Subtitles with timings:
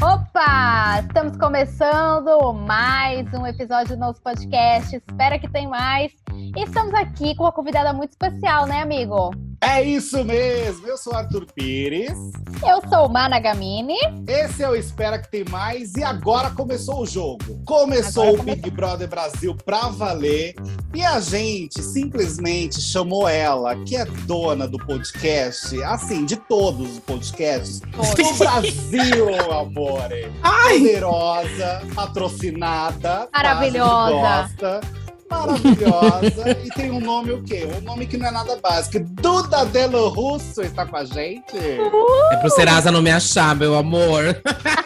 [0.00, 1.00] Opa!
[1.00, 4.94] Estamos começando mais um episódio do nosso podcast.
[4.94, 6.12] Espero que tem mais.
[6.32, 9.32] E estamos aqui com uma convidada muito especial, né, amigo?
[9.62, 10.86] É isso mesmo!
[10.86, 12.16] Eu sou Arthur Pires.
[12.66, 13.98] Eu sou Mana Gamini.
[14.26, 17.62] Esse é o Espera Que Tem Mais e agora começou o jogo.
[17.66, 18.62] Começou agora o começou.
[18.62, 20.54] Big Brother Brasil pra valer
[20.94, 26.98] e a gente simplesmente chamou ela, que é dona do podcast, assim, de todos os
[27.00, 28.14] podcasts todos.
[28.14, 30.08] do Brasil, amor.
[30.42, 30.78] Ai.
[30.78, 34.80] Poderosa, patrocinada, maravilhosa
[35.30, 36.50] maravilhosa.
[36.64, 37.66] e tem um nome o quê?
[37.78, 38.98] Um nome que não é nada básico.
[39.00, 41.56] Duda Delo Russo está com a gente.
[41.56, 42.32] Uh!
[42.32, 44.24] É pro Serasa não me achar, meu amor.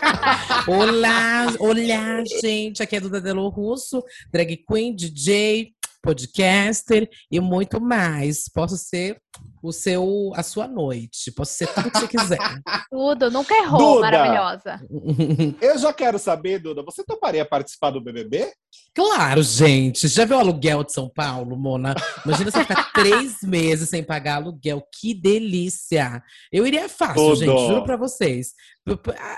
[0.68, 2.82] olá, olá, gente.
[2.82, 5.72] Aqui é Duda Delo Russo, drag queen, DJ,
[6.02, 8.44] podcaster e muito mais.
[8.52, 9.16] Posso ser
[9.64, 11.32] o seu, a sua noite.
[11.32, 12.38] Posso ser tudo que você quiser.
[12.90, 14.80] tudo, nunca errou, Duda, maravilhosa.
[15.60, 18.52] Eu já quero saber, Duda, você toparia participar do BBB?
[18.94, 20.06] Claro, gente.
[20.06, 21.94] Já viu o aluguel de São Paulo, Mona?
[22.24, 24.86] Imagina você ficar três meses sem pagar aluguel.
[25.00, 26.22] Que delícia!
[26.52, 27.36] Eu iria fácil, Tudo.
[27.36, 28.52] gente, juro pra vocês.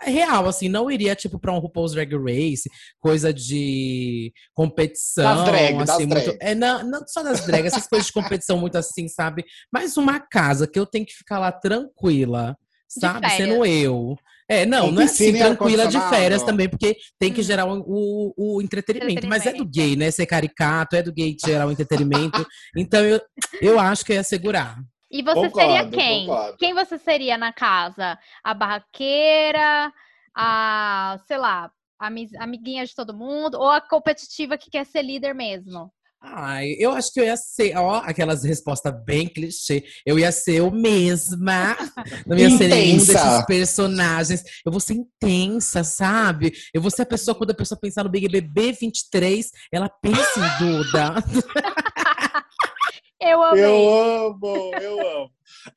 [0.03, 5.37] Real, assim, não iria, tipo, pra um RuPaul's Drag Race, coisa de competição.
[5.37, 6.25] Das drag, assim, das muito...
[6.25, 6.39] drag.
[6.41, 9.45] É, não, não só das drag, essas coisas de competição muito assim, sabe?
[9.73, 12.57] Mas uma casa que eu tenho que ficar lá tranquila,
[12.89, 13.29] sabe?
[13.31, 14.17] Sendo eu.
[14.49, 17.45] É, não, não é assim tranquila de férias também, porque tem que hum.
[17.45, 19.13] gerar o, o, o entretenimento.
[19.13, 19.29] entretenimento.
[19.29, 20.11] Mas é do gay, né?
[20.11, 22.47] Ser caricato, é do gay gerar o entretenimento.
[22.77, 23.21] então eu,
[23.61, 24.77] eu acho que ia segurar.
[25.11, 26.27] E você concordo, seria quem?
[26.27, 26.57] Concordo.
[26.59, 28.19] Quem você seria na casa?
[28.43, 29.93] A barraqueira,
[30.37, 32.07] a, sei lá, a
[32.41, 35.91] amiguinha de todo mundo, ou a competitiva que quer ser líder mesmo?
[36.29, 39.85] Ai, eu acho que eu ia ser, ó, aquelas respostas bem clichê.
[40.05, 41.77] Eu ia ser eu mesma.
[42.27, 44.43] Não ia ser nenhum desses personagens.
[44.65, 46.53] Eu vou ser intensa, sabe?
[46.75, 50.41] Eu vou ser a pessoa, quando a pessoa pensar no Big BB 23, ela pensa
[50.41, 51.15] em Duda.
[53.33, 53.65] eu amei.
[53.65, 55.31] Eu amo, eu amo.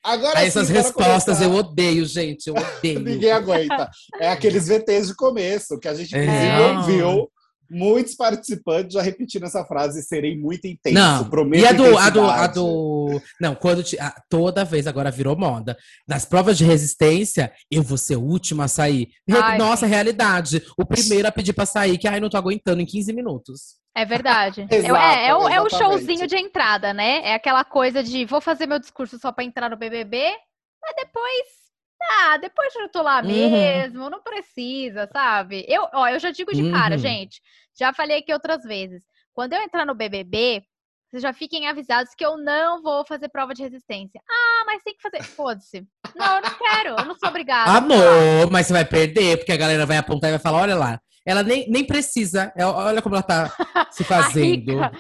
[0.04, 2.48] Agora Aí essas respostas eu odeio, gente.
[2.48, 3.00] Eu odeio.
[3.00, 3.90] Ninguém aguenta.
[4.20, 6.78] É aqueles VTs de começo que a gente é.
[6.78, 7.30] ouviu
[7.70, 10.96] muitos participantes já repetindo essa frase, serei muito intenso.
[10.96, 13.22] Não, prometo e a do, a do, a do.
[13.40, 15.78] Não, quando te, a, toda vez agora virou moda.
[16.08, 19.10] Nas provas de resistência, eu vou ser o último a sair.
[19.30, 19.92] Ai, Nossa, sim.
[19.92, 20.64] realidade.
[20.78, 23.80] O primeiro a pedir pra sair, que ai, não tô aguentando em 15 minutos.
[23.96, 24.68] É verdade.
[24.72, 27.22] Exato, é, é, o, é o showzinho de entrada, né?
[27.24, 30.32] É aquela coisa de vou fazer meu discurso só pra entrar no BBB,
[30.82, 31.69] mas depois
[32.02, 33.28] ah, depois eu tô lá uhum.
[33.28, 35.66] mesmo, não precisa, sabe?
[35.68, 36.72] Eu, ó, eu já digo de uhum.
[36.72, 37.42] cara, gente.
[37.78, 39.04] Já falei aqui outras vezes.
[39.34, 40.64] Quando eu entrar no BBB,
[41.10, 44.22] vocês já fiquem avisados que eu não vou fazer prova de resistência.
[44.30, 45.24] Ah, mas tem que fazer.
[45.24, 45.86] Foda-se.
[46.16, 46.90] Não, eu não quero.
[46.90, 47.72] Eu não sou obrigada.
[47.72, 51.02] Amor, mas você vai perder, porque a galera vai apontar e vai falar: olha lá.
[51.26, 52.52] Ela nem, nem precisa.
[52.56, 53.52] É, olha como ela tá
[53.92, 54.82] se fazendo.
[54.82, 55.00] a rica.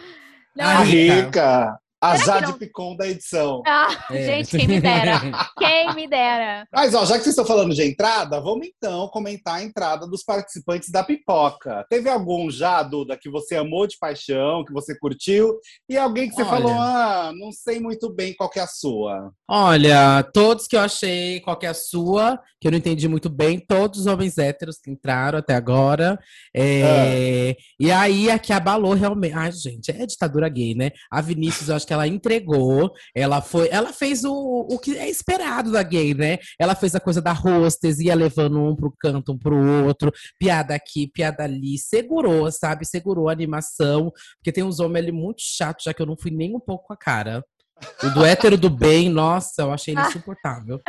[0.55, 1.79] Não, a rica.
[2.01, 2.15] Rica.
[2.15, 3.61] A Será Jade Picon da edição.
[3.67, 4.25] Ah, é.
[4.25, 5.21] gente, quem me dera.
[5.57, 6.65] quem me dera.
[6.73, 10.23] Mas, ó, já que vocês estão falando de entrada, vamos então comentar a entrada dos
[10.23, 11.85] participantes da pipoca.
[11.89, 15.59] Teve algum já, Duda, que você amou de paixão, que você curtiu?
[15.89, 16.49] E alguém que você Olha.
[16.49, 19.31] falou, ah, não sei muito bem qual é a sua?
[19.47, 23.59] Olha, todos que eu achei qual é a sua, que eu não entendi muito bem,
[23.59, 26.17] todos os homens héteros que entraram até agora.
[26.55, 27.55] É...
[27.57, 27.63] Ah.
[27.79, 29.33] E aí, a que abalou realmente.
[29.33, 30.91] Ai, gente, é ditadura gay, né?
[31.11, 35.09] A Vinícius, eu acho que ela entregou, ela foi, ela fez o, o que é
[35.09, 36.37] esperado da gay, né?
[36.59, 39.57] Ela fez a coisa da hostess, ia levando um pro canto, um pro
[39.87, 42.85] outro, piada aqui, piada ali, segurou, sabe?
[42.85, 46.29] Segurou a animação, porque tem uns homens ali muito chatos, já que eu não fui
[46.29, 47.43] nem um pouco com a cara.
[48.03, 50.79] O do hétero do bem, nossa, eu achei ele insuportável.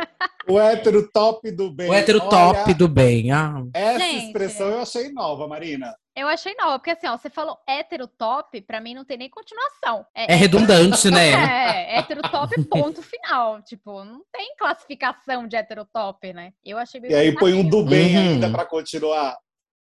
[0.47, 1.89] O hétero top do bem.
[1.89, 3.31] O hétero Olha, top do bem.
[3.31, 3.63] Ah.
[3.73, 5.95] Essa Gente, expressão eu achei nova, Marina.
[6.15, 9.29] Eu achei nova, porque assim, ó, você falou hétero top, pra mim não tem nem
[9.29, 10.05] continuação.
[10.13, 11.31] É, é redundante, né?
[11.71, 13.61] É, hétero top, ponto final.
[13.61, 16.53] Tipo, não tem classificação de hétero top, né?
[16.63, 18.21] Eu achei bem E aí põe um do bem uhum.
[18.23, 19.37] ainda pra continuar.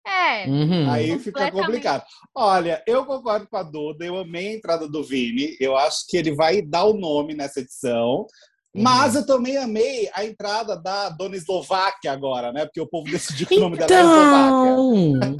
[0.07, 0.47] É.
[0.49, 0.91] Uhum.
[0.91, 2.05] Aí fica complicado.
[2.35, 5.57] Olha, eu concordo com a Duda, eu amei a entrada do Vini.
[5.61, 8.27] Eu acho que ele vai dar o nome nessa edição.
[8.77, 8.83] Uhum.
[8.83, 12.67] Mas eu também amei a entrada da dona Eslováquia agora, né?
[12.67, 13.87] Porque o povo decidiu que o nome então...
[13.87, 15.37] dela é Eslováquia.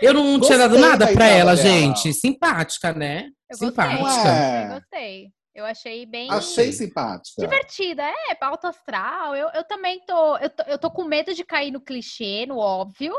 [0.00, 1.56] Eu não tinha dado nada pra ela, dela.
[1.56, 2.12] gente.
[2.14, 3.28] Simpática, né?
[3.50, 4.02] Eu Simpática.
[4.02, 4.30] Gostei.
[4.30, 4.64] É.
[4.64, 5.32] Eu gostei.
[5.54, 6.30] Eu achei bem.
[6.30, 7.42] Achei simpática.
[7.42, 9.36] Divertida, é, pauta astral.
[9.36, 10.62] Eu, eu também tô eu, tô.
[10.62, 13.14] eu tô com medo de cair no clichê, no óbvio.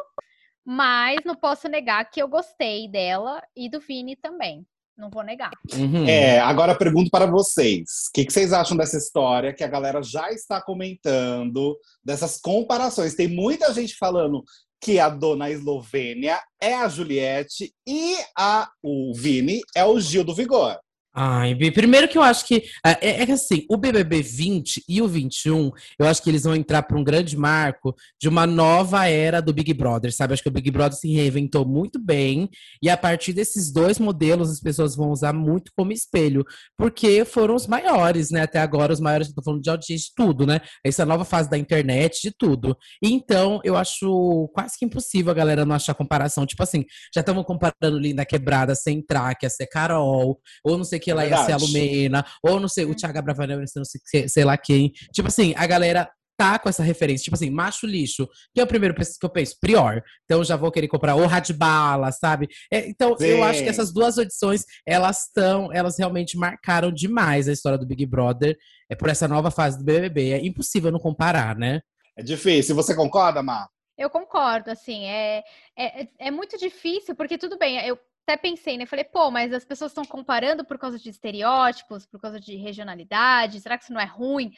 [0.65, 4.65] Mas não posso negar que eu gostei dela e do Vini também.
[4.97, 5.51] Não vou negar.
[5.73, 6.05] Uhum.
[6.05, 10.03] É, agora pergunto para vocês: o que, que, vocês acham dessa história que a galera
[10.03, 13.15] já está comentando, dessas comparações?
[13.15, 14.43] Tem muita gente falando
[14.79, 20.33] que a dona Eslovênia é a Juliette e a, o Vini é o Gil do
[20.33, 20.79] Vigor.
[21.13, 25.01] Ai, primeiro que eu acho que é, é, é, que assim, o BBB 20 e
[25.01, 25.69] o 21,
[25.99, 29.51] eu acho que eles vão entrar para um grande marco de uma nova era do
[29.51, 30.33] Big Brother, sabe?
[30.33, 32.49] Acho que o Big Brother se reinventou muito bem
[32.81, 36.45] e a partir desses dois modelos as pessoas vão usar muito como espelho,
[36.77, 38.43] porque foram os maiores, né?
[38.43, 40.61] Até agora os maiores, estou falando de audiência de tudo, né?
[40.81, 42.77] Essa nova fase da internet, de tudo.
[43.03, 47.43] Então, eu acho quase que impossível a galera não achar comparação, tipo assim, já estamos
[47.43, 51.41] comparando Linda Quebrada sem entrar, que ia ser Carol, ou não sei que ela Verdade.
[51.41, 54.91] ia ser a Lumena, ou não sei, o Thiago Abravanel, não sei, sei lá quem.
[55.11, 56.09] Tipo assim, a galera
[56.41, 57.25] tá com essa referência.
[57.25, 60.01] Tipo assim, macho lixo, que é o primeiro que eu penso, Prior.
[60.25, 62.47] Então já vou querer comprar o Radbala, sabe?
[62.71, 63.25] É, então Sim.
[63.25, 67.85] eu acho que essas duas edições, elas estão, elas realmente marcaram demais a história do
[67.85, 68.57] Big Brother
[68.89, 70.31] é por essa nova fase do BBB.
[70.31, 71.81] É impossível não comparar, né?
[72.17, 72.75] É difícil.
[72.75, 73.67] Você concorda, Mar?
[73.97, 75.43] Eu concordo, assim, é,
[75.77, 77.99] é, é muito difícil, porque tudo bem, eu
[78.31, 78.85] até pensei, né?
[78.85, 83.59] Falei, pô, mas as pessoas estão comparando por causa de estereótipos, por causa de regionalidade,
[83.59, 84.51] será que isso não é ruim?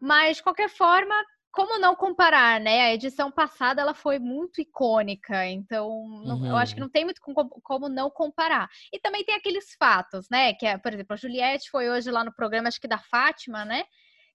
[0.00, 1.14] Mas, de qualquer forma,
[1.52, 2.82] como não comparar, né?
[2.82, 5.88] A edição passada ela foi muito icônica, então
[6.24, 6.46] não, uhum.
[6.46, 6.86] eu acho que uhum.
[6.86, 8.68] não tem muito como, como, não comparar.
[8.92, 10.54] E também tem aqueles fatos, né?
[10.54, 13.64] Que é, por exemplo, a Juliette foi hoje lá no programa, acho que da Fátima,
[13.64, 13.84] né?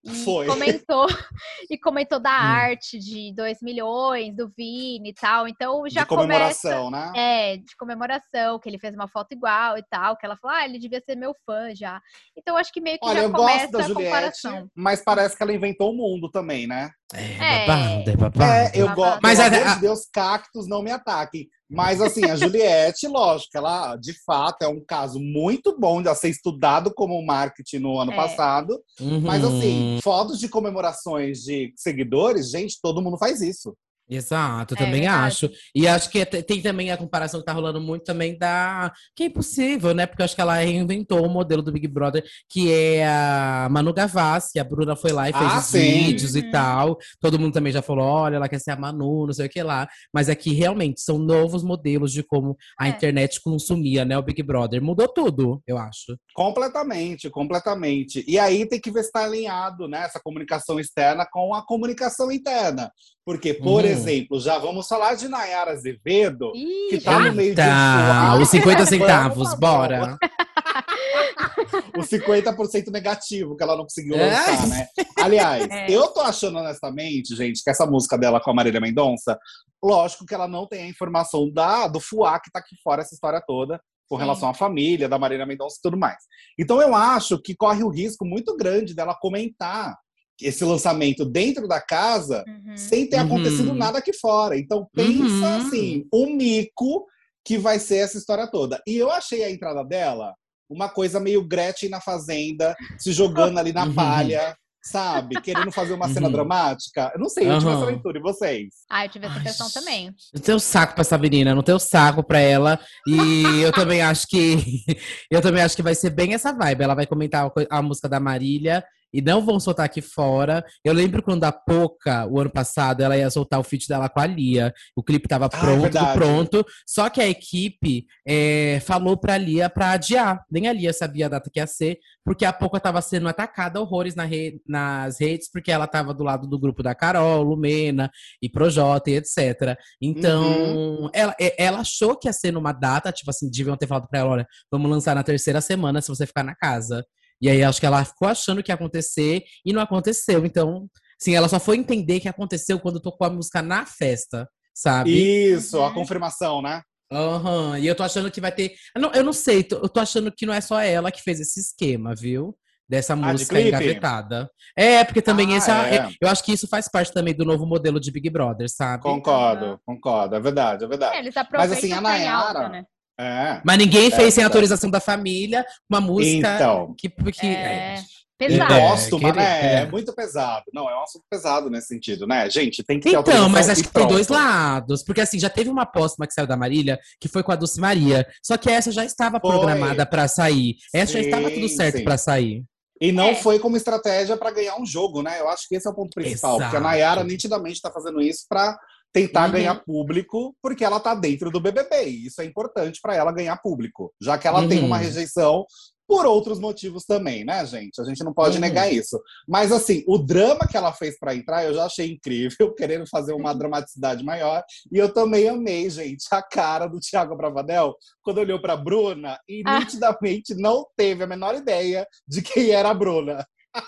[0.05, 0.45] E Foi.
[0.45, 1.07] comentou
[1.69, 2.33] e comentou da hum.
[2.33, 5.47] arte de 2 milhões, do Vini e tal.
[5.47, 7.53] Então já de comemoração, começa, né?
[7.53, 10.63] É, de comemoração, que ele fez uma foto igual e tal, que ela falou: "Ah,
[10.63, 11.99] ele devia ser meu fã já".
[12.37, 14.69] Então acho que meio que Olha, já eu começa gosto da a Juliette, comparação.
[14.75, 16.91] Mas parece que ela inventou o mundo também, né?
[17.13, 18.43] É, é babado, é babado.
[18.43, 19.19] É, eu gosto.
[19.23, 19.73] Mas pelo a, a...
[19.73, 21.49] de Deus, cactos não me ataquem.
[21.69, 26.29] Mas assim, a Juliette, lógico, ela de fato é um caso muito bom de ser
[26.29, 28.15] estudado como marketing no ano é.
[28.15, 28.79] passado.
[28.99, 29.21] Uhum.
[29.21, 33.75] Mas assim, fotos de comemorações de seguidores, gente, todo mundo faz isso.
[34.07, 35.27] Exato, é, também verdade.
[35.27, 35.51] acho.
[35.73, 38.91] E acho que tem também a comparação que tá rolando muito também da.
[39.15, 40.05] Que é impossível, né?
[40.05, 44.59] Porque acho que ela reinventou o modelo do Big Brother, que é a Manu Gavassi.
[44.59, 46.39] A Bruna foi lá e fez ah, os vídeos uhum.
[46.39, 46.97] e tal.
[47.19, 49.63] Todo mundo também já falou: olha, ela quer ser a Manu, não sei o que
[49.63, 49.87] lá.
[50.13, 52.91] Mas aqui é realmente são novos modelos de como a é.
[52.91, 54.17] internet consumia, né?
[54.17, 54.81] O Big Brother.
[54.83, 56.17] Mudou tudo, eu acho.
[56.33, 58.23] Completamente, completamente.
[58.27, 60.03] E aí tem que ver se tá alinhado, né?
[60.03, 62.91] Essa comunicação externa com a comunicação interna.
[63.25, 63.89] Porque, por uhum.
[63.89, 68.49] exemplo, já vamos falar de Nayara Azevedo, Ih, que tá no meio de um Os
[68.49, 70.15] 50 centavos, bora.
[71.97, 74.29] o 50% negativo que ela não conseguiu é.
[74.29, 74.67] lançar, é.
[74.67, 74.87] né?
[75.17, 75.89] Aliás, é.
[75.89, 79.39] eu tô achando honestamente, gente, que essa música dela com a Marília Mendonça,
[79.83, 83.15] lógico que ela não tem a informação da, do Fuá que tá aqui fora essa
[83.15, 84.21] história toda com Sim.
[84.21, 86.17] relação à família da Marília Mendonça e tudo mais.
[86.59, 89.97] Então eu acho que corre o risco muito grande dela comentar
[90.41, 92.77] esse lançamento dentro da casa uhum.
[92.77, 93.75] sem ter acontecido uhum.
[93.75, 94.57] nada aqui fora.
[94.57, 95.57] Então pensa uhum.
[95.57, 97.05] assim, o um mico
[97.45, 98.81] que vai ser essa história toda.
[98.87, 100.33] E eu achei a entrada dela
[100.69, 103.93] uma coisa meio Gretchen na fazenda, se jogando ali na uhum.
[103.93, 105.39] palha, sabe?
[105.41, 106.33] Querendo fazer uma cena uhum.
[106.33, 107.11] dramática.
[107.13, 108.67] Eu não sei, eu tive essa leitura, e vocês?
[108.89, 110.11] Ah, eu tive essa impressão também.
[110.33, 112.79] Não tenho saco pra essa menina, não tenho saco pra ela.
[113.07, 114.55] E eu também acho que.
[115.29, 116.83] eu também acho que vai ser bem essa vibe.
[116.83, 118.83] Ela vai comentar a música da Marília
[119.15, 120.61] e não vão soltar aqui fora.
[120.83, 124.19] Eu lembro quando a Poca, o ano passado, ela ia soltar o feat dela com
[124.19, 124.73] a Lia.
[124.93, 126.65] O clipe tava ah, pronto, ah, pronto.
[126.85, 130.43] Só que a equipe é, falou pra Lia pra adiar.
[130.51, 133.79] Nem a Lia sabia a data que ia ser, porque a Poca tava sendo atacada
[133.79, 134.59] horrores na re...
[134.67, 139.15] nas redes, porque ela tava do lado do grupo da Carol, Lumena e Projota e
[139.15, 139.77] etc.
[140.01, 141.09] Então, uhum.
[141.13, 144.19] ela, é, ela achou que ia ser numa data, tipo assim, deviam ter falado pra
[144.19, 147.05] ela: olha, vamos lançar na terceira semana se você ficar na casa.
[147.41, 150.45] E aí acho que ela ficou achando que ia acontecer e não aconteceu.
[150.45, 150.87] Então,
[151.19, 155.11] sim, ela só foi entender que aconteceu quando tocou a música na festa, sabe?
[155.11, 156.81] Isso, a confirmação, né?
[157.11, 157.77] Aham, uhum.
[157.77, 158.73] e eu tô achando que vai ter.
[158.95, 161.39] Eu não, eu não sei, eu tô achando que não é só ela que fez
[161.39, 162.57] esse esquema, viu?
[162.87, 164.49] Dessa ah, música de engavetada.
[164.77, 165.95] É, porque também ah, esse é.
[165.95, 166.09] é.
[166.19, 169.03] eu acho que isso faz parte também do novo modelo de Big Brother, sabe?
[169.03, 169.77] Concordo, uhum.
[169.85, 171.15] concordo, é verdade, é verdade.
[171.15, 172.85] É, eles Mas assim, a Nayara, alta, né?
[173.17, 177.95] É, Mas ninguém fez é, sem autorização da família uma música então, que, que é.
[177.95, 178.03] é
[178.37, 178.73] pesado.
[178.73, 179.83] Póstuma, né?
[179.83, 179.85] É.
[179.85, 180.65] muito pesado.
[180.73, 182.49] Não, é um assunto pesado nesse sentido, né?
[182.49, 184.07] Gente, tem que ter Então, mas acho que pronto.
[184.07, 185.03] tem dois lados.
[185.03, 187.79] Porque assim, já teve uma póstuma que saiu da Marília, que foi com a Dulce
[187.79, 188.27] Maria.
[188.43, 189.49] Só que essa já estava foi.
[189.49, 190.75] programada para sair.
[190.93, 192.63] Essa sim, já estava tudo certo para sair.
[192.99, 193.35] E não é.
[193.35, 195.39] foi como estratégia para ganhar um jogo, né?
[195.39, 196.55] Eu acho que esse é o ponto principal.
[196.55, 196.71] Exato.
[196.71, 198.77] Porque a Nayara nitidamente está fazendo isso para
[199.15, 199.53] tentar uhum.
[199.53, 202.09] ganhar público, porque ela tá dentro do BBB.
[202.09, 204.67] E isso é importante para ela ganhar público, já que ela uhum.
[204.67, 205.65] tem uma rejeição
[206.05, 207.99] por outros motivos também, né, gente?
[208.01, 208.61] A gente não pode uhum.
[208.61, 209.17] negar isso.
[209.47, 213.31] Mas, assim, o drama que ela fez para entrar, eu já achei incrível, querendo fazer
[213.31, 213.57] uma uhum.
[213.57, 214.61] dramaticidade maior.
[214.91, 219.63] E eu também amei, gente, a cara do Thiago Bravanel quando olhou pra Bruna e
[219.65, 219.79] ah.
[219.79, 223.45] nitidamente não teve a menor ideia de quem era a Bruna.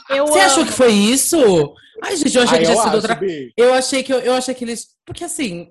[0.10, 0.48] Eu Você amo.
[0.48, 1.38] achou que foi isso?
[2.03, 3.20] Ai, gente, eu achei Ai, que tinha sido outra.
[3.58, 4.88] Eu achei que eu, eu achei que eles.
[5.06, 5.70] Porque assim,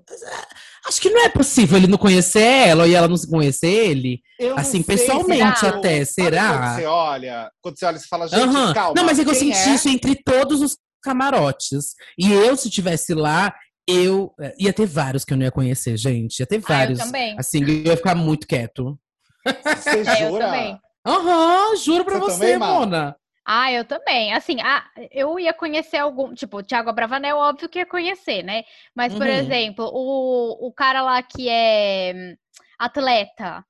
[0.86, 4.20] acho que não é possível ele não conhecer ela e ela não se conhecer ele.
[4.38, 6.04] Eu assim, pessoalmente até.
[6.04, 6.58] Será?
[6.58, 8.74] Quando você olha, quando você olha, você fala, gente, uhum.
[8.74, 8.94] calma.
[8.96, 9.74] Não, mas é que eu senti é?
[9.74, 11.94] isso entre todos os camarotes.
[12.18, 13.54] E eu, se tivesse lá,
[13.88, 16.40] eu eh, ia ter vários que eu não ia conhecer, gente.
[16.40, 16.98] Ia ter vários.
[16.98, 17.38] Ah, eu também.
[17.38, 18.98] Assim, eu ia ficar muito quieto.
[19.44, 20.80] Você jura?
[21.06, 23.16] Aham, uhum, juro pra você, você também, Mona.
[23.48, 24.34] Ah, eu também.
[24.34, 26.34] Assim, ah, eu ia conhecer algum.
[26.34, 28.64] Tipo, o Thiago Abravanel, óbvio que ia conhecer, né?
[28.92, 29.32] Mas, por uhum.
[29.32, 32.34] exemplo, o, o cara lá que é
[32.76, 33.64] atleta,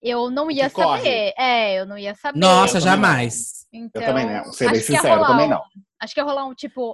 [0.00, 0.86] eu não ia que saber.
[0.86, 1.34] Corre.
[1.36, 2.38] É, eu não ia saber.
[2.38, 3.66] Nossa, jamais.
[3.72, 4.44] Então, eu também não.
[4.52, 5.62] Ser bem sincero, também não.
[6.00, 6.92] Acho que ia rolar um tipo.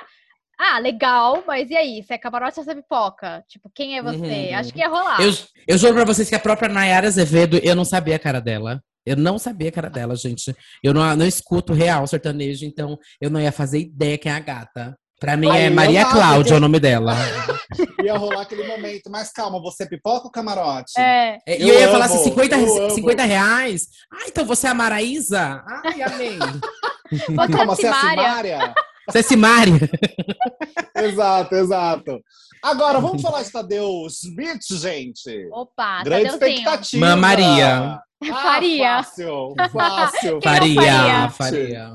[0.58, 2.02] Ah, legal, mas e aí?
[2.02, 3.44] Você é camarote ou você é pipoca?
[3.46, 4.16] Tipo, quem é você?
[4.50, 4.58] Uhum.
[4.58, 5.20] Acho que ia rolar.
[5.20, 5.32] Eu,
[5.66, 8.82] eu juro pra vocês que a própria Nayara Azevedo, eu não sabia a cara dela.
[9.04, 10.54] Eu não sabia que era dela, gente.
[10.82, 14.40] Eu não, não escuto real sertanejo, então eu não ia fazer ideia quem é a
[14.40, 14.96] gata.
[15.22, 17.14] Pra mim Aí, é Maria Cláudia o nome dela.
[18.02, 20.98] Ia rolar aquele momento, mas calma, você é pipoca ou camarote?
[20.98, 21.38] É.
[21.46, 23.86] E eu, eu, ia amo, falar assim: 50, 50 reais?
[24.12, 25.62] Ah, então você é a Maraísa?
[25.84, 26.38] Ai, amei.
[27.08, 28.74] Você calma, você é a Simária?
[29.08, 29.74] Você é Simária?
[30.96, 32.22] exato, exato.
[32.62, 35.48] Agora, vamos falar de Tadeu Smith, gente.
[35.50, 37.06] Opa, Grande expectativa.
[37.06, 38.00] Mãe Maria.
[38.30, 39.02] Ah, faria.
[39.02, 40.38] Fácil, fácil.
[40.44, 41.90] faria, faria.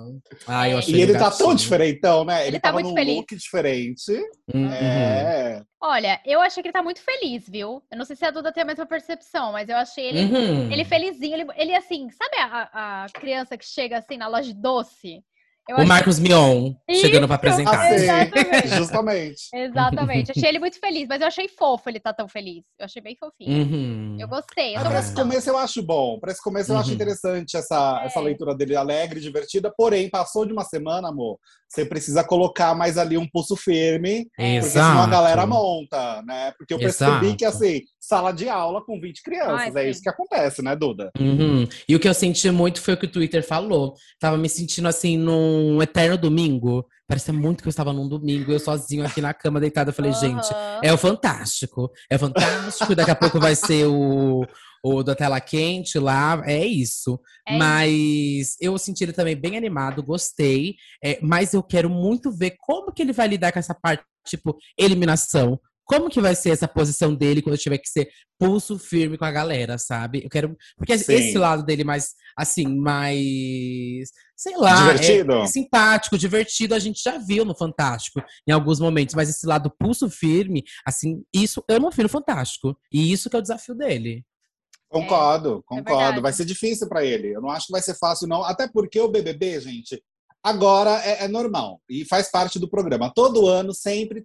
[0.45, 2.41] Ah, eu achei e ele tá tão diferentão, né?
[2.41, 3.15] Ele, ele tá muito num feliz.
[3.15, 4.11] look diferente.
[4.53, 4.69] Uhum.
[4.69, 5.63] É.
[5.81, 7.81] Olha, eu achei que ele tá muito feliz, viu?
[7.89, 10.71] Eu não sei se a Duda tem a mesma percepção, mas eu achei ele, uhum.
[10.71, 11.33] ele felizinho.
[11.33, 15.23] Ele, ele assim, sabe a, a criança que chega assim na loja de doce?
[15.67, 17.79] Eu o Marcos Mion chegando para apresentar.
[17.79, 18.67] Ah, exatamente.
[18.77, 19.41] Justamente.
[19.53, 20.31] Exatamente.
[20.31, 22.63] Achei ele muito feliz, mas eu achei fofo ele tá tão feliz.
[22.79, 23.65] Eu achei bem fofinho.
[23.65, 24.17] Uhum.
[24.19, 24.75] Eu gostei.
[24.75, 26.19] Eu ah, para esse começo eu acho bom.
[26.19, 26.95] Para esse começo eu acho uhum.
[26.95, 28.05] interessante essa, é.
[28.05, 29.73] essa leitura dele alegre, divertida.
[29.75, 31.37] Porém, passou de uma semana, amor.
[31.67, 34.27] Você precisa colocar mais ali um pulso firme.
[34.39, 34.61] Exato.
[34.61, 36.53] Porque senão a galera monta, né?
[36.57, 37.37] Porque eu percebi Exato.
[37.37, 39.75] que, assim, sala de aula com 20 crianças.
[39.75, 41.11] Ai, é isso que acontece, né, Duda?
[41.19, 41.67] Uhum.
[41.89, 43.95] E o que eu senti muito foi o que o Twitter falou.
[44.17, 46.87] Tava me sentindo assim num eterno domingo.
[47.05, 49.89] Parecia muito que eu estava num domingo, eu sozinho aqui na cama deitada.
[49.89, 50.19] Eu falei, uhum.
[50.19, 50.47] gente,
[50.81, 51.91] é o fantástico.
[52.09, 52.95] É o fantástico.
[52.95, 54.45] Daqui a pouco vai ser o,
[54.81, 56.41] o da tela quente lá.
[56.45, 57.19] É isso.
[57.45, 58.57] É mas isso.
[58.61, 60.75] eu senti ele também bem animado, gostei.
[61.03, 64.57] É, mas eu quero muito ver como que ele vai lidar com essa parte, tipo,
[64.77, 69.17] eliminação como que vai ser essa posição dele quando eu tiver que ser pulso firme
[69.17, 70.21] com a galera, sabe?
[70.23, 70.55] Eu quero.
[70.75, 71.13] Porque Sim.
[71.13, 74.09] esse lado dele mais, assim, mais.
[74.35, 74.91] Sei lá.
[74.91, 75.33] Divertido.
[75.33, 79.15] É, é simpático, divertido, a gente já viu no Fantástico em alguns momentos.
[79.15, 82.77] Mas esse lado pulso firme, assim, isso eu não vi no Fantástico.
[82.91, 84.25] E isso que é o desafio dele.
[84.89, 86.19] Concordo, é, concordo.
[86.19, 87.33] É vai ser difícil para ele.
[87.33, 88.43] Eu não acho que vai ser fácil, não.
[88.43, 90.03] Até porque o BBB, gente,
[90.43, 93.11] agora é, é normal e faz parte do programa.
[93.13, 94.23] Todo ano sempre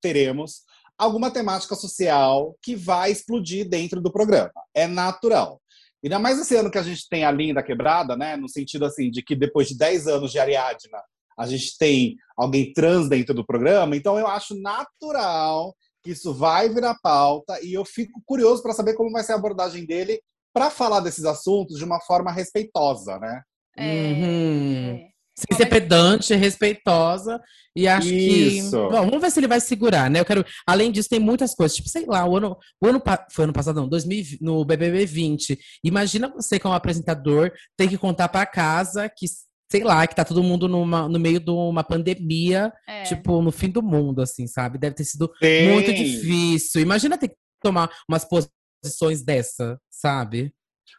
[0.00, 0.62] teremos
[1.00, 4.52] alguma temática social que vai explodir dentro do programa.
[4.74, 5.60] É natural.
[6.04, 8.36] Ainda mais esse ano que a gente tem a linda quebrada, né?
[8.36, 11.02] No sentido assim, de que depois de 10 anos de Ariadna,
[11.38, 13.96] a gente tem alguém trans dentro do programa.
[13.96, 18.94] Então eu acho natural que isso vai virar pauta e eu fico curioso para saber
[18.94, 20.20] como vai ser a abordagem dele
[20.52, 23.42] para falar desses assuntos de uma forma respeitosa, né?
[23.76, 24.12] É...
[24.12, 25.09] Uhum.
[25.40, 27.40] Sem ser pedante, respeitosa.
[27.74, 28.70] E acho Isso.
[28.70, 28.76] que.
[28.76, 30.20] Bom, vamos ver se ele vai segurar, né?
[30.20, 30.44] Eu quero.
[30.66, 31.76] Além disso, tem muitas coisas.
[31.76, 32.56] Tipo, sei lá, o ano.
[32.82, 35.58] O ano foi ano passado, não, 2000, no BBB 20.
[35.84, 39.26] Imagina você, como apresentador, tem que contar para casa que
[39.70, 43.04] sei lá, que tá todo mundo numa, no meio de uma pandemia, é.
[43.04, 44.78] tipo, no fim do mundo, assim, sabe?
[44.78, 45.68] Deve ter sido Sim.
[45.70, 46.80] muito difícil.
[46.80, 50.52] Imagina ter que tomar umas posições dessa, sabe?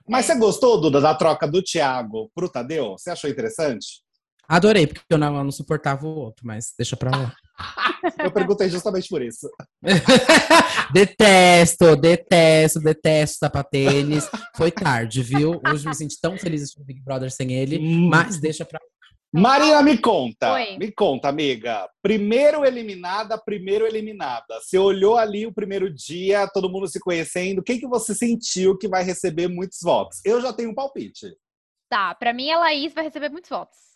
[0.08, 2.98] Mas você gostou, Duda, da troca do Thiago pro Tadeu?
[2.98, 4.02] Você achou interessante?
[4.48, 7.34] Adorei, porque eu não, eu não suportava o outro, mas deixa pra lá.
[8.24, 9.50] eu perguntei justamente por isso.
[10.92, 14.30] detesto, detesto, detesto sapatênis.
[14.58, 15.62] Foi tarde, viu?
[15.66, 18.10] Hoje me senti tão feliz de Big Brother sem ele, hum.
[18.10, 18.92] mas deixa pra lá.
[19.34, 20.52] Marina, me conta.
[20.54, 20.78] Oi.
[20.78, 21.90] Me conta, amiga.
[22.02, 24.60] Primeiro eliminada, primeiro eliminada.
[24.60, 27.64] Você olhou ali o primeiro dia, todo mundo se conhecendo.
[27.64, 30.20] Quem que você sentiu que vai receber muitos votos?
[30.26, 31.34] Eu já tenho um palpite.
[31.90, 33.91] Tá, pra mim a Laís vai receber muitos votos.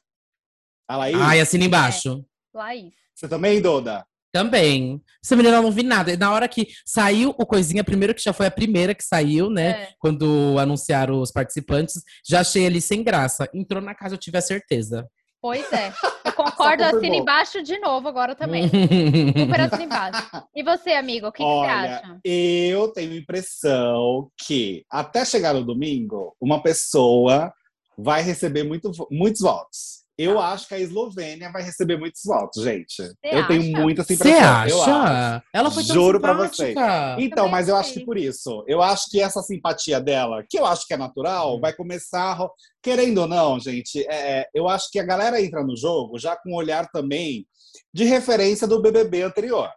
[0.87, 1.17] A Laís?
[1.19, 2.23] Ai, assina embaixo.
[2.53, 2.93] É, Laís.
[3.13, 4.05] Você também, Doda?
[4.31, 5.01] Também.
[5.23, 6.15] Essa menina não vi nada.
[6.17, 9.69] Na hora que saiu o Coisinha, primeiro que já foi a primeira que saiu, né?
[9.69, 9.89] É.
[9.97, 13.49] Quando anunciaram os participantes, já achei ali sem graça.
[13.53, 15.07] Entrou na casa, eu tive a certeza.
[15.41, 15.93] Pois é.
[16.25, 18.67] Eu concordo, assina embaixo de novo agora também.
[19.37, 20.27] Super assina embaixo.
[20.55, 22.19] E você, amigo, o que, Olha, que você acha?
[22.25, 27.53] Eu tenho impressão que até chegar no domingo, uma pessoa
[27.95, 30.04] vai receber muito, muitos votos.
[30.17, 32.95] Eu acho que a Eslovênia vai receber muitos votos, gente.
[32.95, 33.47] Cê eu acha?
[33.47, 34.25] tenho muita impressão.
[34.25, 35.43] Você acha?
[35.51, 36.75] Ela foi tão Juro para vocês.
[37.19, 38.63] Então, mas eu acho que por isso.
[38.65, 41.59] Eu acho que essa simpatia dela, que eu acho que é natural, hum.
[41.59, 42.37] vai começar.
[42.81, 46.35] Querendo ou não, gente, é, é, eu acho que a galera entra no jogo já
[46.35, 47.45] com um olhar também
[47.93, 49.69] de referência do BBB anterior,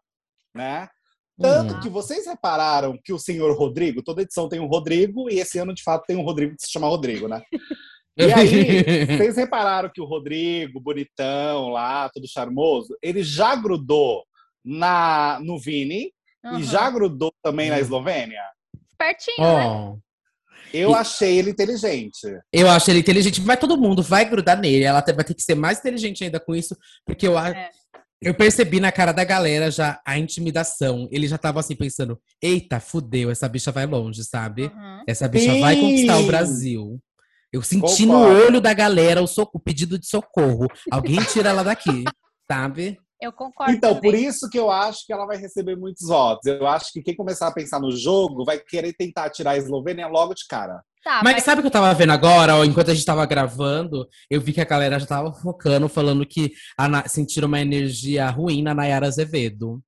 [0.55, 0.89] né?
[1.41, 1.81] Tanto uhum.
[1.81, 5.73] que vocês repararam que o senhor Rodrigo, toda edição tem um Rodrigo, e esse ano,
[5.73, 7.41] de fato, tem um Rodrigo que se chama Rodrigo, né?
[8.19, 14.25] E aí, vocês repararam que o Rodrigo, bonitão lá, todo charmoso, ele já grudou
[14.65, 16.13] na, no Vini
[16.45, 16.59] uhum.
[16.59, 17.83] e já grudou também na uhum.
[17.83, 18.43] Eslovênia?
[18.91, 19.93] Espertinho, oh.
[19.93, 19.99] né?
[20.73, 20.95] Eu e...
[20.95, 22.27] achei ele inteligente.
[22.53, 24.85] Eu acho ele inteligente, mas todo mundo vai grudar nele.
[24.85, 27.57] Ela vai ter que ser mais inteligente ainda com isso, porque eu acho.
[27.57, 27.71] É.
[28.21, 31.09] Eu percebi na cara da galera já a intimidação.
[31.13, 34.65] Ele já tava assim pensando: eita, fudeu, essa bicha vai longe, sabe?
[34.65, 35.05] Uhum.
[35.07, 35.61] Essa bicha Sim.
[35.61, 37.01] vai conquistar o Brasil.
[37.53, 38.07] Eu senti Concordo.
[38.07, 40.67] no olho da galera o, so o pedido de socorro.
[40.91, 42.05] Alguém tira ela daqui,
[42.51, 42.99] sabe?
[43.21, 43.73] Eu concordo.
[43.73, 44.11] Então, também.
[44.11, 46.47] por isso que eu acho que ela vai receber muitos votos.
[46.47, 50.07] Eu acho que quem começar a pensar no jogo vai querer tentar tirar a Eslovênia
[50.07, 50.81] logo de cara.
[51.03, 52.57] Tá, mas, mas, sabe o que eu tava vendo agora?
[52.57, 56.27] Ó, enquanto a gente tava gravando, eu vi que a galera já tava focando, falando
[56.27, 56.53] que
[57.07, 59.81] sentiram uma energia ruim na Nayara Azevedo.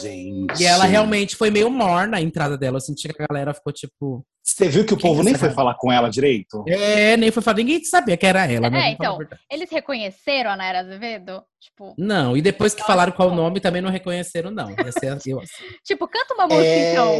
[0.00, 0.62] Gente.
[0.62, 2.76] E ela realmente foi meio morna a entrada dela.
[2.76, 4.24] Eu senti que a galera ficou tipo.
[4.44, 6.64] Você viu que o povo nem foi falar com ela direito?
[6.66, 7.58] É, nem foi falar.
[7.58, 8.88] Ninguém sabia que era ela, né?
[8.88, 9.18] É, então.
[9.48, 11.44] Eles reconheceram a Nayara Azevedo?
[11.62, 11.94] Tipo.
[11.96, 14.68] Não, e depois que falaram qual o nome também não reconheceram, não.
[14.68, 15.36] Eu, assim.
[15.86, 16.92] tipo, canta uma música, é...
[16.92, 17.12] então.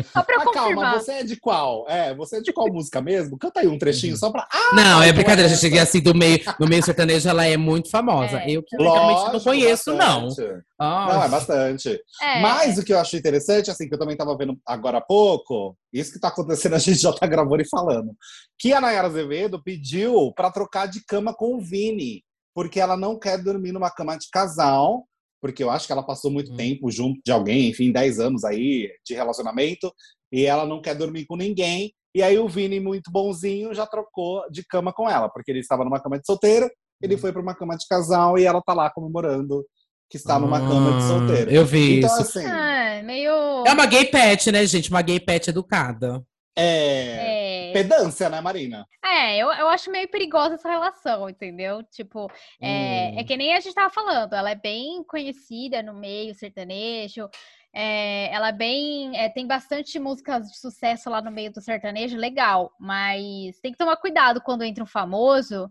[0.10, 0.84] só pra eu Mas confirmar.
[0.84, 1.84] Calma, você é de qual?
[1.86, 3.38] É, você é de qual música mesmo?
[3.38, 4.48] Canta aí um trechinho só pra.
[4.50, 5.50] Ah, não, é brincadeira.
[5.50, 5.52] É.
[5.52, 8.38] Já cheguei assim do meio, no meio sertanejo, ela é muito famosa.
[8.38, 8.52] É.
[8.52, 10.40] Eu que realmente não conheço, bastante.
[10.40, 10.62] não.
[10.84, 11.12] Oh.
[11.12, 12.00] Não, é bastante.
[12.20, 12.40] É.
[12.40, 15.76] Mas o que eu achei interessante, assim, que eu também tava vendo agora há pouco,
[15.92, 18.14] isso que tá acontecendo, a gente já tá gravando e falando.
[18.58, 22.22] Que a Nayara Azevedo pediu para trocar de cama com o Vini,
[22.54, 25.06] porque ela não quer dormir numa cama de casal,
[25.40, 26.56] porque eu acho que ela passou muito hum.
[26.56, 29.92] tempo junto de alguém, enfim, 10 anos aí de relacionamento,
[30.32, 31.92] e ela não quer dormir com ninguém.
[32.14, 35.84] E aí o Vini, muito bonzinho, já trocou de cama com ela, porque ele estava
[35.84, 36.70] numa cama de solteiro,
[37.02, 37.18] ele hum.
[37.18, 39.64] foi para uma cama de casal e ela tá lá comemorando
[40.08, 41.50] que está numa cama de solteiro.
[41.50, 42.38] Eu vi então, isso.
[42.38, 43.64] Assim, ah, meio...
[43.66, 44.90] É uma gay pet, né, gente?
[44.90, 46.22] Uma gay pet educada.
[46.56, 47.70] É...
[47.70, 47.72] é...
[47.72, 48.86] Pedância, né, Marina?
[49.04, 51.82] É, eu, eu acho meio perigosa essa relação, entendeu?
[51.90, 53.18] Tipo, é, hum.
[53.18, 57.28] é que nem a gente tava falando, ela é bem conhecida no meio sertanejo,
[57.74, 59.16] é, ela é bem.
[59.16, 62.70] É, tem bastante músicas de sucesso lá no meio do sertanejo, legal.
[62.78, 65.68] Mas tem que tomar cuidado quando entra um famoso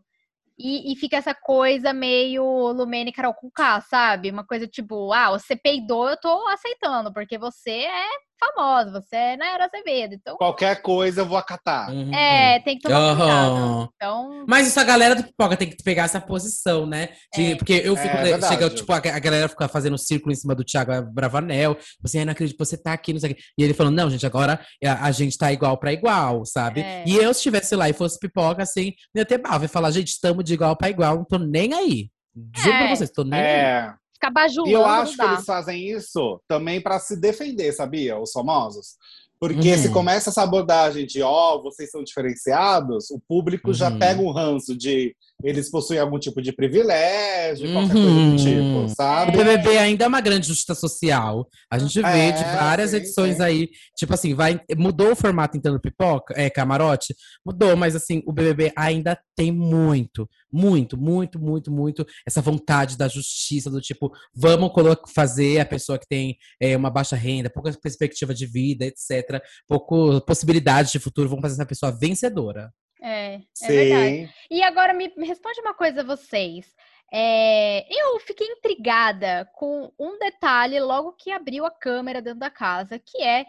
[0.58, 4.30] e, e, fica essa coisa meio Lumene Carol com K, sabe?
[4.30, 8.06] Uma coisa tipo, ah, você peidou, eu tô aceitando, porque você é
[8.39, 10.15] famosa, você é Nayara Azevedo.
[10.15, 10.38] Então...
[10.38, 11.89] Qualquer coisa eu vou acatar.
[11.91, 12.13] Uhum.
[12.13, 13.17] É, tem que tomar uhum.
[13.17, 13.89] cuidado.
[13.96, 14.46] Então...
[14.48, 17.10] Mas isso a galera do pipoca tem que pegar essa posição, né?
[17.34, 17.56] De, é.
[17.56, 18.15] Porque eu fico.
[18.15, 21.76] É, chega, tipo, a, a, galera fica fazendo um círculo em cima do Thiago Bravanel.
[21.76, 23.41] Tipo assim, não acredito que você tá aqui, não sei o quê.
[23.58, 26.82] E ele falando, não, gente, agora a, a gente tá igual pra igual, sabe?
[26.82, 27.04] É.
[27.06, 28.93] E eu, se estivesse lá e fosse pipoca, assim,
[29.28, 29.63] ter bala.
[29.63, 32.10] Ia falar, gente, estamos de igual pra igual, não tô nem aí.
[32.56, 32.96] Juro pra é.
[32.96, 33.82] vocês, tô nem é.
[33.82, 34.69] aí ficar bajulando.
[34.69, 38.17] E eu acho que eles fazem isso também para se defender, sabia?
[38.17, 38.95] Os famosos.
[39.39, 39.77] Porque uhum.
[39.77, 43.73] se começa essa abordagem de, ó, oh, vocês são diferenciados, o público uhum.
[43.73, 47.73] já pega um ranço de eles possuem algum tipo de privilégio, uhum.
[47.73, 48.36] qualquer coisa do uhum.
[48.38, 49.32] tipo, sabe?
[49.32, 51.47] O BBB ainda é uma grande justiça social.
[51.69, 53.43] A gente vê é, de várias sim, edições sim.
[53.43, 57.13] aí, tipo assim, vai mudou o formato entrando pipoca, é camarote,
[57.45, 63.08] mudou, mas assim, o BBB ainda tem muito, muito, muito, muito, muito essa vontade da
[63.08, 64.71] justiça do tipo, vamos
[65.13, 70.21] fazer a pessoa que tem é, uma baixa renda, pouca perspectiva de vida, etc, pouco
[70.21, 72.71] possibilidades de futuro, vamos fazer essa pessoa vencedora.
[73.04, 73.68] É, é Sim.
[73.68, 74.34] verdade.
[74.50, 76.74] E agora me, responde uma coisa, vocês.
[77.12, 82.98] É, eu fiquei intrigada com um detalhe logo que abriu a câmera dentro da casa,
[82.98, 83.46] que é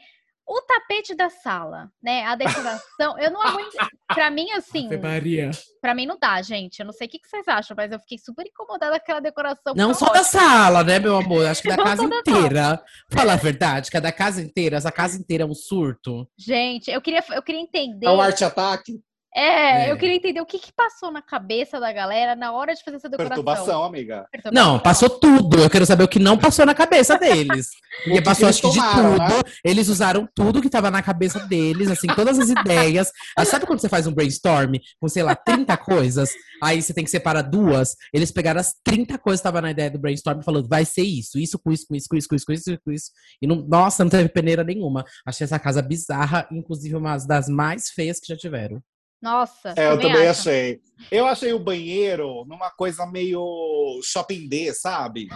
[0.47, 2.25] o tapete da sala, né?
[2.25, 3.19] A decoração.
[3.19, 3.75] eu não aguento.
[4.09, 4.88] Pra mim, assim.
[4.99, 5.51] Maria.
[5.81, 6.81] Pra mim não dá, gente.
[6.81, 9.73] Eu não sei o que vocês acham, mas eu fiquei super incomodada com aquela decoração.
[9.75, 11.47] Não só da sala, né, meu amor?
[11.47, 12.83] Acho que da casa inteira.
[13.11, 16.29] Fala a verdade, que a da casa inteira, essa casa inteira é um surto.
[16.37, 18.07] Gente, eu queria, eu queria entender.
[18.07, 19.01] É um arte-ataque.
[19.37, 22.73] É, é, eu queria entender o que, que passou na cabeça da galera na hora
[22.73, 23.42] de fazer essa decoração.
[23.42, 24.27] Perturbação, amiga.
[24.31, 24.73] Perturbação.
[24.73, 25.59] Não, passou tudo.
[25.59, 27.70] Eu quero saber o que não passou na cabeça deles.
[28.05, 29.18] Porque passou, acho que de tudo.
[29.18, 29.42] Né?
[29.64, 33.11] Eles usaram tudo que tava na cabeça deles, assim, todas as ideias.
[33.37, 36.31] Ah, sabe quando você faz um brainstorm com, sei lá, 30 coisas?
[36.62, 37.97] Aí você tem que separar duas.
[38.12, 41.03] Eles pegaram as 30 coisas que estavam na ideia do brainstorm e falando, vai ser
[41.03, 43.11] isso, isso com isso, com isso, com isso, com isso, com isso, com isso.
[43.42, 45.05] E não, nossa, não teve peneira nenhuma.
[45.27, 48.81] Achei essa casa bizarra, inclusive uma das mais feias que já tiveram.
[49.24, 49.72] Nossa.
[49.74, 50.48] É, eu também acho.
[50.48, 50.80] achei.
[51.10, 55.28] Eu achei o banheiro numa coisa meio shopping D, sabe?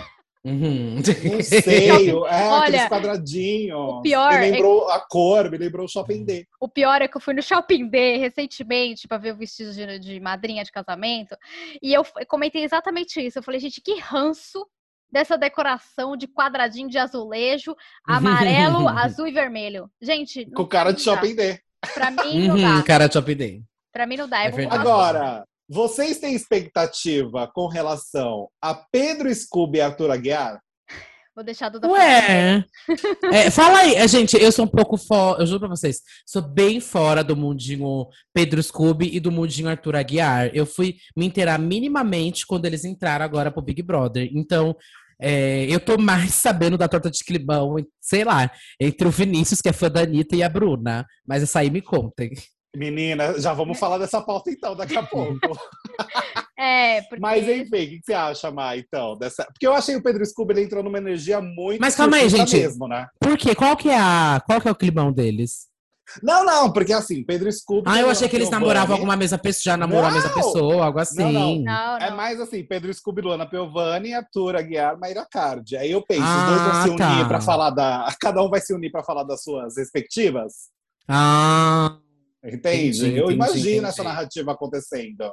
[0.45, 0.97] Uhum.
[1.33, 3.79] Não sei, é, Olha, aqueles quadradinhos.
[3.79, 4.31] O pior.
[4.31, 4.95] Me é lembrou é...
[4.95, 6.47] a cor, me lembrou o Shopping D.
[6.61, 9.99] O pior é que eu fui no Shopping D recentemente para ver o vestido de,
[9.99, 11.35] de, madrinha de casamento.
[11.83, 13.39] E eu comentei exatamente isso.
[13.39, 14.67] Eu falei, gente, que ranço
[15.11, 17.75] dessa decoração de quadradinho de azulejo,
[18.07, 19.91] amarelo, azul e vermelho.
[20.01, 20.47] Gente.
[20.51, 21.59] Com cara de Shopping D.
[21.95, 22.77] Pra mim, não dá.
[22.77, 23.63] Uhum, cara de Shopping D.
[23.99, 24.45] Pra mim não dá.
[24.45, 30.61] É Agora, vocês têm expectativa com relação a Pedro Scooby e Arthur Aguiar?
[31.35, 32.65] Vou deixar a Duda Ué,
[33.33, 33.97] é, fala aí.
[33.97, 37.37] É, gente, eu sou um pouco fora, eu juro pra vocês, sou bem fora do
[37.37, 40.53] mundinho Pedro Scooby e do mundinho Arthur Aguiar.
[40.55, 44.31] Eu fui me inteirar minimamente quando eles entraram agora pro Big Brother.
[44.33, 44.77] Então,
[45.21, 48.49] é, eu tô mais sabendo da torta de climão, sei lá,
[48.81, 51.05] entre o Vinícius, que é fã da Anitta, e a Bruna.
[51.27, 52.31] Mas essa aí me contem.
[52.79, 55.39] Menina, já vamos falar dessa pauta então daqui a pouco.
[56.59, 57.21] É, porque...
[57.21, 59.17] Mas enfim, o que você acha, Mai, então?
[59.19, 59.45] Dessa...
[59.45, 61.81] Porque eu achei o Pedro Scooby ele entrou numa energia muito.
[61.81, 62.57] Mas calma aí, gente.
[62.57, 63.07] Mesmo, né?
[63.21, 63.55] Por quê?
[63.55, 64.41] Qual que é a.
[64.47, 65.69] Qual que é o climão deles?
[66.23, 67.85] Não, não, porque assim, Pedro Scooby.
[67.87, 70.99] Ah, eu achei que eles namoravam alguma mesma pessoa, já namorou a mesma pessoa, algo
[70.99, 71.23] assim.
[71.23, 71.63] Não, não.
[71.63, 75.77] Não, é mais assim, Pedro Scooby, Luana Piovani, Arthur Aguiar, Maíra Cardi.
[75.77, 77.29] Aí eu penso, ah, os dois vão ah, se unir tá.
[77.29, 78.09] para falar da.
[78.21, 80.53] Cada um vai se unir para falar das suas respectivas.
[81.07, 81.99] Ah.
[82.45, 82.99] Entende?
[82.99, 83.85] Entendi, eu entendi, imagino entendi.
[83.87, 85.33] essa narrativa acontecendo.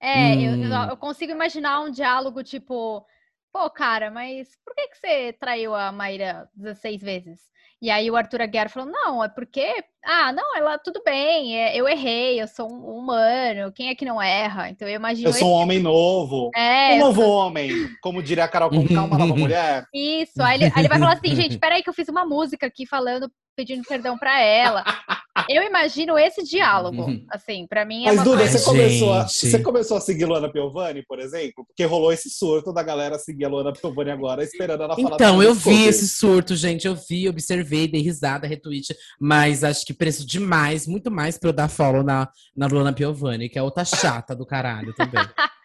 [0.00, 0.64] É, hum.
[0.64, 3.04] eu, eu consigo imaginar um diálogo tipo.
[3.50, 7.40] Pô, cara, mas por que, que você traiu a Maíra 16 vezes?
[7.80, 9.72] E aí o Arthur Aguiar falou: não, é porque.
[10.04, 14.04] Ah, não, ela tudo bem, é, eu errei, eu sou um humano, quem é que
[14.04, 14.68] não erra?
[14.70, 15.28] Então eu imagino.
[15.28, 16.50] Eu sou um homem novo.
[16.56, 17.30] É, um novo sou...
[17.30, 19.84] homem, como diria a Carol com calma nova mulher.
[19.94, 22.66] Isso, aí ele, aí ele vai falar assim, gente, peraí que eu fiz uma música
[22.66, 24.84] aqui falando, pedindo perdão pra ela.
[25.48, 27.24] Eu imagino esse diálogo, uhum.
[27.30, 31.02] assim, para mim é Mas, Duda, você, começou a, você começou a seguir Luana Piovani,
[31.06, 31.64] por exemplo?
[31.66, 35.14] Porque rolou esse surto da galera seguir a Luana Piovani agora, esperando ela falar.
[35.14, 39.94] Então, eu vi esse surto, gente, eu vi, observei, dei risada, retweet, mas acho que
[39.94, 43.84] preço demais, muito mais pra eu dar follow na, na Luana Piovani, que é outra
[43.84, 45.22] chata do caralho também.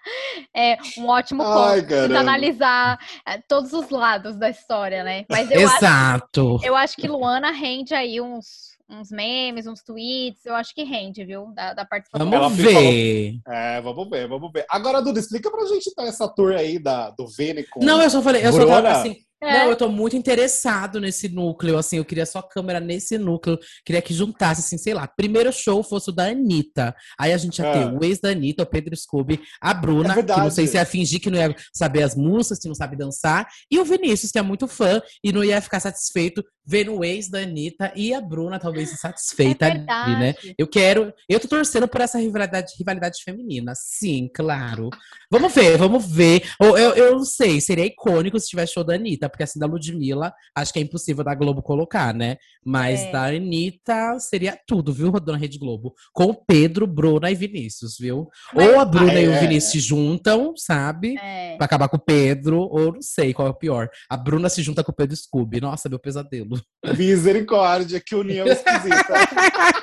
[0.55, 5.25] é um ótimo ponto de analisar é, todos os lados da história, né?
[5.29, 6.55] Mas eu Exato.
[6.57, 10.83] Acho, eu acho que Luana rende aí uns uns memes, uns tweets, eu acho que
[10.83, 11.51] rende, viu?
[11.53, 12.29] Da, da participação.
[12.29, 13.39] Vamos ver.
[13.47, 14.65] É, vamos ver, vamos ver.
[14.69, 17.83] Agora, Duda, explica pra gente então essa tour aí da, do Vini com.
[17.83, 18.67] Não, eu só falei, eu Bruna.
[18.67, 19.17] só tava assim.
[19.43, 19.59] É.
[19.59, 24.01] Não, eu tô muito interessado nesse núcleo, assim, eu queria só câmera nesse núcleo, queria
[24.01, 27.71] que juntasse, assim, sei lá, primeiro show fosse o da Anitta, aí a gente ia
[27.71, 27.85] ter é.
[27.85, 30.85] o ex da Anitta, o Pedro Scooby, a Bruna, é que não sei se ia
[30.85, 34.39] fingir que não ia saber as músicas, que não sabe dançar, e o Vinícius, que
[34.39, 38.21] é muito fã e não ia ficar satisfeito vendo o ex da Anitta e a
[38.21, 40.33] Bruna talvez insatisfeita é ali, né?
[40.57, 41.13] Eu quero.
[41.27, 43.73] Eu tô torcendo por essa rivalidade, rivalidade feminina.
[43.75, 44.89] Sim, claro.
[45.29, 46.43] Vamos ver, vamos ver.
[46.61, 49.65] Eu, eu, eu não sei, seria icônico se tivesse show da Anitta, porque assim, da
[49.65, 52.37] Ludmilla, acho que é impossível da Globo colocar, né?
[52.63, 53.11] Mas é.
[53.11, 55.95] da Anitta seria tudo, viu, dona Rede Globo?
[56.13, 58.29] Com Pedro, Bruna e Vinícius, viu?
[58.53, 58.69] Mas...
[58.69, 59.39] Ou a Bruna e o é.
[59.39, 61.17] Vinícius se juntam, sabe?
[61.17, 61.55] É.
[61.57, 63.89] Pra acabar com o Pedro, ou não sei qual é o pior.
[64.07, 65.59] A Bruna se junta com o Pedro Scooby.
[65.59, 66.61] Nossa, meu pesadelo.
[66.95, 69.13] Misericórdia, que união esquisita.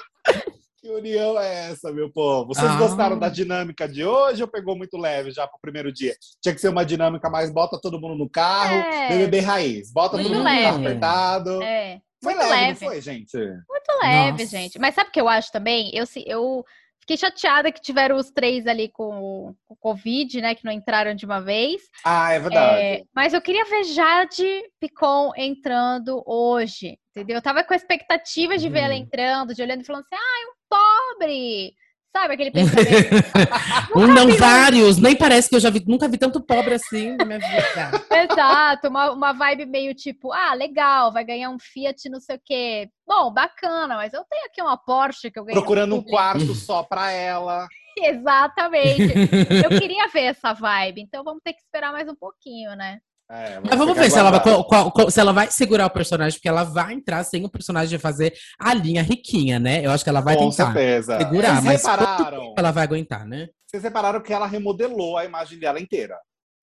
[0.91, 2.49] que união é essa, meu povo?
[2.49, 2.77] Vocês ah.
[2.77, 6.15] gostaram da dinâmica de hoje ou pegou muito leve já pro primeiro dia?
[6.43, 9.09] Tinha que ser uma dinâmica mais bota todo mundo no carro, é.
[9.09, 9.93] BBB raiz.
[9.93, 10.61] Bota muito todo mundo leve.
[10.61, 11.63] no carro apertado.
[11.63, 12.01] É.
[12.23, 13.37] Foi muito leve, leve, não foi, gente?
[13.37, 14.47] Muito leve, Nossa.
[14.47, 14.79] gente.
[14.79, 15.91] Mas sabe o que eu acho também?
[15.95, 16.65] Eu, eu
[17.01, 20.55] Fiquei chateada que tiveram os três ali com o Covid, né?
[20.55, 21.83] Que não entraram de uma vez.
[22.05, 22.83] Ah, é verdade.
[22.83, 27.37] É, mas eu queria ver Jade Picon entrando hoje, entendeu?
[27.37, 29.01] Eu tava com a expectativa de ver ela uhum.
[29.01, 31.75] entrando, de olhando e falando assim, ah, um pobre!
[32.13, 32.91] Sabe aquele pensamento?
[33.95, 34.99] um não, vi, vários.
[34.99, 38.05] Nem parece que eu já vi, nunca vi tanto pobre assim na minha vida.
[38.11, 42.41] Exato, uma, uma vibe meio tipo, ah, legal, vai ganhar um Fiat, não sei o
[42.45, 42.91] quê.
[43.07, 45.61] Bom, bacana, mas eu tenho aqui uma Porsche que eu ganhei.
[45.61, 47.69] Procurando um quarto só pra ela.
[47.97, 49.03] Exatamente.
[49.65, 53.01] Eu queria ver essa vibe, então vamos ter que esperar mais um pouquinho, né?
[53.31, 56.37] É, Mas vamos ver se ela, vai, qual, qual, se ela vai segurar o personagem,
[56.37, 59.87] porque ela vai entrar sem o personagem fazer a linha riquinha, né?
[59.87, 61.17] Eu acho que ela vai Com tentar certeza.
[61.17, 62.55] segurar, Vocês mas repararam?
[62.59, 63.49] ela vai aguentar, né?
[63.65, 66.19] Vocês repararam que ela remodelou a imagem dela inteira.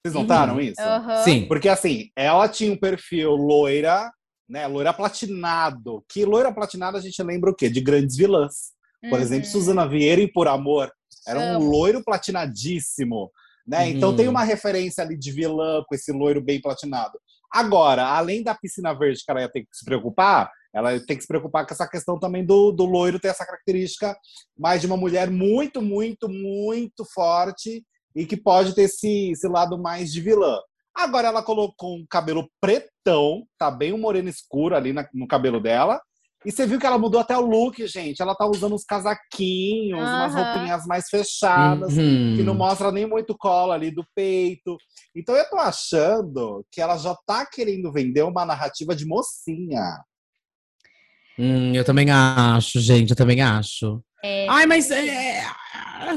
[0.05, 0.59] Vocês notaram uhum.
[0.59, 0.81] isso?
[0.81, 1.23] Uhum.
[1.23, 1.45] Sim.
[1.47, 4.11] Porque assim, ela tinha um perfil loira,
[4.49, 4.67] né?
[4.67, 6.03] Loira platinado.
[6.09, 7.69] Que loira platinada a gente lembra o quê?
[7.69, 8.73] De grandes vilãs.
[9.01, 9.19] Por uhum.
[9.19, 10.91] exemplo, Suzana Vieira e Por Amor.
[11.25, 13.31] Era um loiro platinadíssimo.
[13.67, 13.83] Né?
[13.83, 13.89] Uhum.
[13.89, 17.19] Então tem uma referência ali de vilã com esse loiro bem platinado.
[17.51, 21.23] Agora, além da piscina verde que ela ia ter que se preocupar, ela tem que
[21.23, 24.15] se preocupar com essa questão também do, do loiro ter essa característica
[24.57, 27.83] mais de uma mulher muito, muito, muito forte
[28.15, 30.59] e que pode ter esse, esse lado mais de vilã.
[30.95, 35.59] Agora ela colocou um cabelo pretão, tá bem um moreno escuro ali na, no cabelo
[35.59, 36.01] dela.
[36.47, 38.21] E você viu que ela mudou até o look, gente.
[38.21, 40.05] Ela tá usando uns casaquinhos, uhum.
[40.05, 42.37] umas roupinhas mais fechadas, uhum.
[42.37, 44.77] que não mostra nem muito colo ali do peito.
[45.13, 50.01] Então eu tô achando que ela já tá querendo vender uma narrativa de mocinha.
[51.37, 54.01] Hum, eu também acho, gente, eu também acho.
[54.23, 54.47] É...
[54.49, 55.43] Ai, mas é,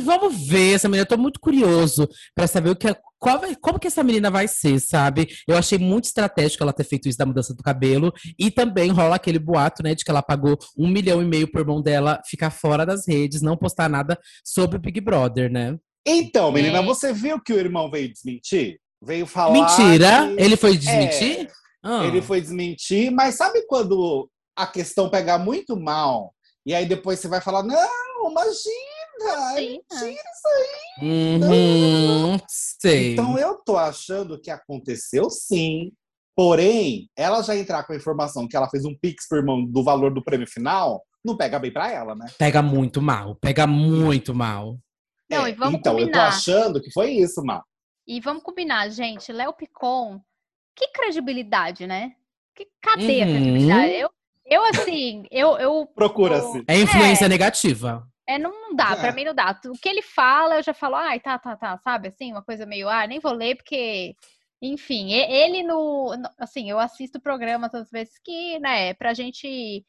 [0.02, 1.02] vamos ver essa menina.
[1.02, 4.80] Eu tô muito curioso para saber o que, qual, como que essa menina vai ser,
[4.80, 5.28] sabe?
[5.46, 8.12] Eu achei muito estratégico ela ter feito isso da mudança do cabelo.
[8.38, 11.64] E também rola aquele boato, né, de que ela pagou um milhão e meio por
[11.64, 15.76] mão dela ficar fora das redes, não postar nada sobre o Big Brother, né?
[16.06, 16.82] Então, menina, é.
[16.82, 18.80] você viu que o irmão veio desmentir?
[19.02, 19.52] Veio falar.
[19.52, 20.26] Mentira!
[20.26, 20.42] Que...
[20.42, 21.40] Ele foi desmentir?
[21.40, 21.48] É,
[21.82, 22.04] ah.
[22.04, 26.34] Ele foi desmentir, mas sabe quando a questão pegar muito mal
[26.70, 31.02] e aí depois você vai falar: não, imagina, tira isso aí.
[31.02, 33.12] Uhum, sei.
[33.14, 35.90] Então eu tô achando que aconteceu sim.
[36.37, 39.83] Porém, ela já entrar com a informação que ela fez um pix por irmão do
[39.83, 42.26] valor do prêmio final, não pega bem para ela, né?
[42.38, 44.78] Pega muito mal, pega muito mal.
[45.28, 46.09] Não, é, e vamos então, combinar.
[46.09, 47.64] eu tô achando que foi isso, Mal.
[48.06, 49.33] E vamos combinar, gente.
[49.33, 50.20] Léo Picon,
[50.76, 52.14] que credibilidade, né?
[52.54, 53.22] Que, cadê uhum.
[53.22, 53.92] a credibilidade?
[53.92, 54.11] Eu,
[54.50, 55.56] eu, assim, eu.
[55.58, 56.64] eu Procura-se.
[56.66, 58.04] É influência é, negativa.
[58.28, 58.96] É, não dá, é.
[58.96, 59.58] pra mim não dá.
[59.66, 62.08] O que ele fala, eu já falo, ai, tá, tá, tá, sabe?
[62.08, 64.14] Assim, uma coisa meio, ah, nem vou ler, porque.
[64.60, 66.14] Enfim, ele no.
[66.38, 69.84] Assim, eu assisto programas às vezes que, né, pra gente.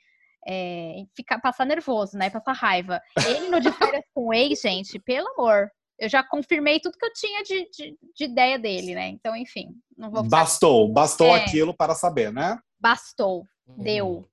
[0.47, 2.29] É, ficar, passar nervoso, né?
[2.29, 3.01] Passar raiva.
[3.27, 5.69] Ele no de férias com o ex, gente, pelo amor.
[5.99, 9.07] Eu já confirmei tudo que eu tinha de, de, de ideia dele, né?
[9.09, 9.69] Então, enfim.
[9.95, 12.57] Não vou bastou, bastou é, aquilo para saber, né?
[12.79, 13.45] Bastou,
[13.77, 14.27] deu.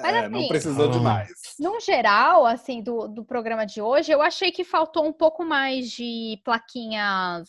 [0.00, 1.30] Mas, é, assim, não precisou demais.
[1.58, 5.90] No geral, assim, do, do programa de hoje, eu achei que faltou um pouco mais
[5.90, 7.48] de plaquinhas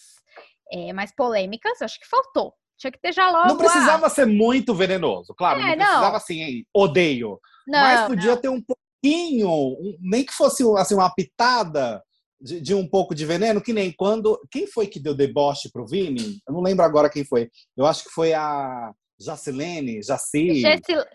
[0.72, 1.82] é, mais polêmicas.
[1.82, 2.54] Acho que faltou.
[2.78, 3.50] Tinha que ter já logo.
[3.50, 4.10] Não precisava a...
[4.10, 5.60] ser muito venenoso, claro.
[5.60, 6.16] É, não precisava, não.
[6.16, 7.40] assim, odeio.
[7.68, 8.42] Não, mas podia não.
[8.42, 12.02] ter um pouquinho, um, nem que fosse assim, uma pitada
[12.42, 14.40] de, de, um pouco de veneno, que nem quando.
[14.50, 16.40] Quem foi que deu deboche pro Vini?
[16.48, 17.50] Eu não lembro agora quem foi.
[17.76, 18.94] Eu acho que foi a.
[19.20, 20.62] Jacilene, Jaci.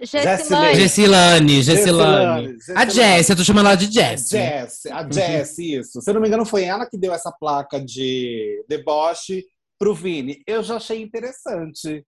[0.03, 0.75] Gessilane.
[0.75, 2.57] Gessilane, Gessilane.
[2.77, 4.29] A Jess, eu tô chamando ela de Jess.
[4.29, 6.03] Jess, a Jess, isso.
[6.03, 9.43] Se eu não me engano, foi ela que deu essa placa de deboche
[9.79, 10.43] pro Vini.
[10.47, 12.05] Eu já achei interessante.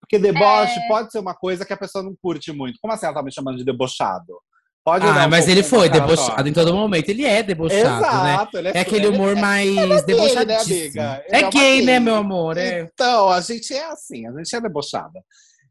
[0.00, 0.88] Porque deboche é...
[0.88, 2.78] pode ser uma coisa que a pessoa não curte muito.
[2.80, 4.38] Como assim ela tá me chamando de debochado?
[4.84, 7.08] Pode ah, um mas ele foi debochado em todo momento.
[7.10, 8.34] Ele é debochado, né?
[8.34, 8.70] Exato, né?
[8.70, 12.56] É, é, aquele humor é, mais é né, é, é gay, né, meu amor?
[12.56, 12.80] É.
[12.80, 15.20] Então, a gente é assim, a gente é debochada.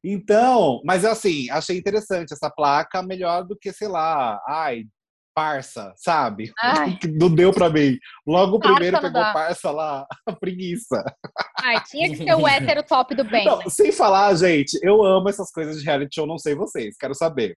[0.03, 4.83] Então, mas assim, achei interessante essa placa, melhor do que, sei lá, ai,
[5.37, 6.51] parça, sabe?
[6.59, 6.97] Ai.
[7.19, 7.97] Não deu pra mim.
[8.25, 9.33] Logo o primeiro pegou dá.
[9.33, 11.03] parça lá, a preguiça.
[11.61, 13.45] Ai, tinha que ser o hétero top do bem.
[13.45, 13.65] Não, né?
[13.69, 17.55] Sem falar, gente, eu amo essas coisas de reality show, não sei vocês, quero saber.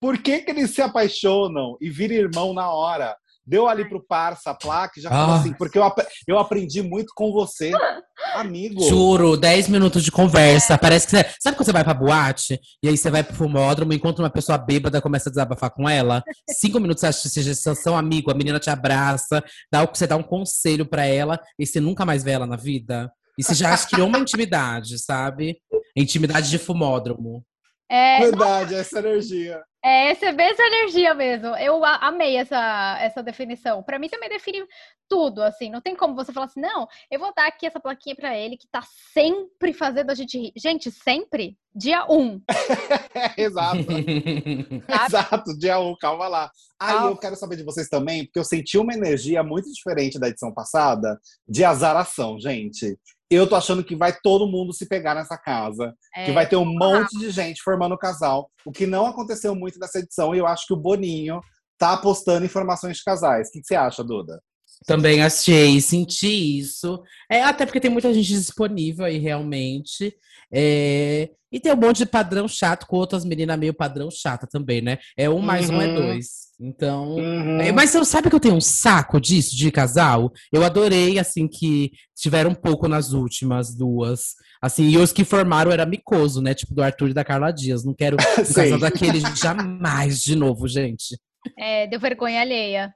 [0.00, 3.16] Por que, que eles se apaixonam e viram irmão na hora?
[3.46, 5.38] Deu ali pro parça a placa e já falou ah.
[5.38, 7.70] assim, porque eu, ap eu aprendi muito com você,
[8.34, 8.82] amigo.
[8.88, 10.76] Juro, 10 minutos de conversa.
[10.76, 11.24] Parece que você.
[11.40, 14.58] Sabe quando você vai pra boate e aí você vai pro fumódromo, encontra uma pessoa
[14.58, 16.24] bêbada, começa a desabafar com ela?
[16.50, 20.16] Cinco minutos você acha que vocês são amigo, a menina te abraça, dá, você dá
[20.16, 23.08] um conselho para ela e você nunca mais vê ela na vida?
[23.38, 25.56] E você já criou uma intimidade, sabe?
[25.96, 27.44] Intimidade de fumódromo.
[27.88, 29.62] É, Verdade, essa energia.
[29.86, 31.54] É, você vê essa energia mesmo.
[31.54, 33.84] Eu amei essa, essa definição.
[33.84, 34.66] Para mim também define
[35.08, 35.70] tudo, assim.
[35.70, 38.56] Não tem como você falar assim, não, eu vou dar aqui essa plaquinha para ele
[38.56, 38.82] que tá
[39.14, 40.52] sempre fazendo a gente rir.
[40.56, 41.56] Gente, sempre?
[41.72, 42.18] Dia 1.
[42.18, 42.42] Um.
[43.38, 43.78] Exato.
[45.06, 46.50] Exato, dia 1, um, calma lá.
[46.80, 47.04] Aí ah.
[47.04, 50.52] eu quero saber de vocês também, porque eu senti uma energia muito diferente da edição
[50.52, 51.16] passada
[51.48, 52.98] de azaração, gente
[53.30, 55.94] eu tô achando que vai todo mundo se pegar nessa casa.
[56.14, 58.50] É, que vai ter um monte de gente formando casal.
[58.64, 60.34] O que não aconteceu muito nessa edição.
[60.34, 61.40] E eu acho que o Boninho
[61.78, 63.48] tá apostando informações de casais.
[63.48, 64.40] O que, que você acha, Duda?
[64.86, 67.02] Também achei, senti isso.
[67.30, 70.14] É, até porque tem muita gente disponível aí, realmente.
[70.52, 74.80] É, e tem um monte de padrão chato com outras meninas meio padrão chata também,
[74.80, 74.98] né?
[75.16, 75.76] É um mais uhum.
[75.76, 75.94] um é uhum.
[75.94, 76.45] dois.
[76.58, 77.16] Então.
[77.16, 77.72] Uhum.
[77.74, 80.32] Mas você sabe que eu tenho um saco disso, de casal?
[80.50, 84.34] Eu adorei, assim, que tiveram um pouco nas últimas duas.
[84.60, 86.54] Assim, e os que formaram era micoso, né?
[86.54, 87.84] Tipo do Arthur e da Carla Dias.
[87.84, 91.18] Não quero um casal daquele jamais de novo, gente.
[91.58, 92.92] É, deu vergonha alheia.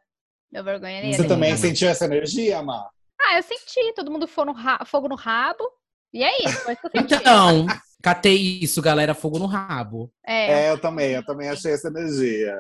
[0.51, 1.15] Deu vergonha alheia.
[1.15, 2.89] Você também sentiu essa energia, Má?
[3.21, 3.93] Ah, eu senti.
[3.95, 4.55] Todo mundo foi no
[4.87, 5.65] fogo no rabo.
[6.13, 6.65] E é isso.
[6.95, 7.67] Então,
[8.03, 10.11] catei isso, galera, fogo no rabo.
[10.27, 10.67] É.
[10.67, 12.57] é, eu também, eu também achei essa energia.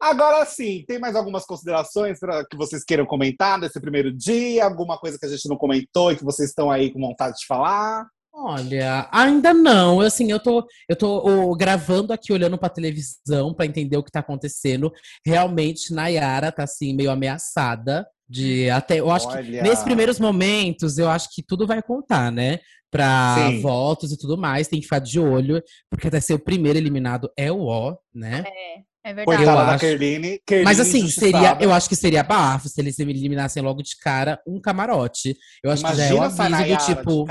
[0.00, 4.64] Agora sim, tem mais algumas considerações para que vocês queiram comentar desse primeiro dia?
[4.64, 7.46] Alguma coisa que a gente não comentou e que vocês estão aí com vontade de
[7.46, 8.06] falar?
[8.34, 10.00] Olha, ainda não.
[10.00, 14.20] Assim, eu tô, eu tô gravando aqui, olhando pra televisão para entender o que tá
[14.20, 14.90] acontecendo.
[15.24, 18.06] Realmente, Nayara tá assim, meio ameaçada.
[18.28, 19.42] De até, eu acho Olha.
[19.42, 22.60] que nesses primeiros momentos, eu acho que tudo vai contar, né?
[22.92, 23.60] Pra Sim.
[23.62, 27.32] votos e tudo mais, tem que ficar de olho, porque até ser o primeiro eliminado
[27.38, 28.44] é o O, né?
[28.46, 29.42] É, é verdade.
[29.44, 29.78] Eu acho.
[29.78, 33.96] Kerline, Kerline Mas assim, seria, eu acho que seria bafo se eles eliminassem logo de
[33.96, 35.34] cara um camarote.
[35.64, 37.26] Eu acho Imagina que já é um aviso do tipo.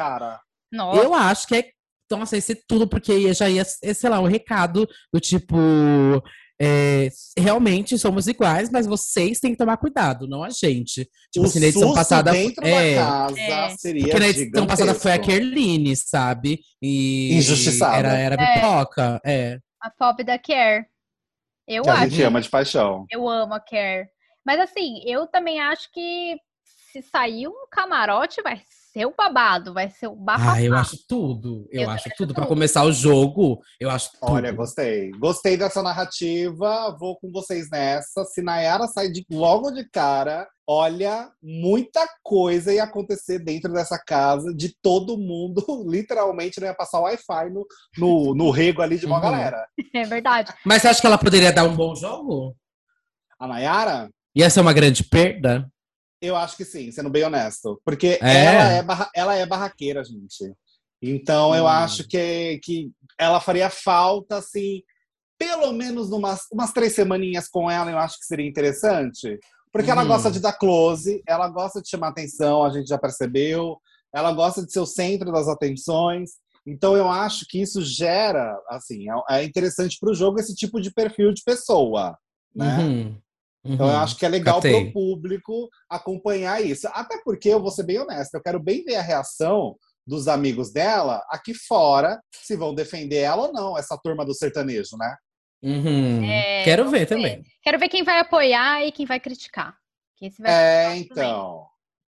[0.72, 1.04] Nossa.
[1.04, 1.70] Eu acho que é.
[2.06, 5.56] Então, assim, ser tudo, porque já ia, sei lá, um recado do tipo.
[6.64, 11.10] É, realmente somos iguais, mas vocês têm que tomar cuidado, não a gente.
[11.32, 12.32] Tipo o assim, na edição passada.
[12.32, 13.70] Dentro é, da casa é.
[13.78, 16.60] seria Porque na edição passada foi a Kerline, sabe?
[16.80, 17.98] E Injustiçada.
[17.98, 18.54] Era, era é.
[18.54, 19.22] pipoca.
[19.26, 19.60] É.
[19.82, 20.86] A pop da Care.
[21.68, 22.04] Eu que acho.
[22.04, 23.06] A gente ama de paixão.
[23.10, 24.08] Eu amo a Care.
[24.46, 26.38] Mas assim, eu também acho que
[26.92, 28.62] se sair um camarote, vai
[28.94, 30.54] ser o babado, vai ser o bafafá.
[30.54, 31.68] Ah, eu acho tudo.
[31.72, 32.18] Eu, eu acho tudo.
[32.18, 32.34] tudo.
[32.34, 34.32] Para começar o jogo, eu acho tudo.
[34.32, 35.12] Olha, gostei.
[35.12, 36.96] Gostei dessa narrativa.
[37.00, 38.24] Vou com vocês nessa.
[38.26, 44.54] Se Nayara sai de, logo de cara, olha, muita coisa ia acontecer dentro dessa casa
[44.54, 45.64] de todo mundo.
[45.88, 47.66] Literalmente não ia passar Wi-Fi no,
[47.98, 49.22] no, no rego ali de uma uhum.
[49.22, 49.66] galera.
[49.94, 50.54] É verdade.
[50.66, 52.56] Mas você acha que ela poderia dar um bom jogo?
[53.38, 54.10] A Nayara?
[54.34, 55.70] Ia ser uma grande perda?
[56.22, 57.82] Eu acho que sim, sendo bem honesto.
[57.84, 58.46] Porque é.
[58.46, 60.54] Ela, é barra, ela é barraqueira, gente.
[61.02, 61.56] Então hum.
[61.56, 64.82] eu acho que, que ela faria falta, assim,
[65.38, 69.40] pelo menos umas, umas três semaninhas com ela, eu acho que seria interessante.
[69.72, 73.80] Porque ela gosta de dar close, ela gosta de chamar atenção, a gente já percebeu.
[74.14, 76.32] Ela gosta de ser o centro das atenções.
[76.68, 80.80] Então eu acho que isso gera, assim, é, é interessante para o jogo esse tipo
[80.80, 82.16] de perfil de pessoa,
[82.54, 82.78] né?
[82.78, 83.18] Uhum.
[83.64, 86.88] Uhum, então eu acho que é legal para o público acompanhar isso.
[86.94, 90.72] Até porque, eu vou ser bem honesto, eu quero bem ver a reação dos amigos
[90.72, 95.16] dela aqui fora, se vão defender ela ou não, essa turma do sertanejo, né?
[95.64, 96.24] Uhum.
[96.24, 97.44] É, quero ver, ver, também.
[97.62, 99.76] Quero ver quem vai apoiar e quem vai criticar.
[100.40, 101.66] Vai é, então.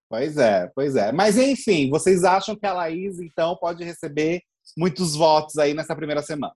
[0.10, 1.12] Pois é, pois é.
[1.12, 4.42] Mas enfim, vocês acham que a Laís, então, pode receber
[4.76, 6.54] muitos votos aí nessa primeira semana?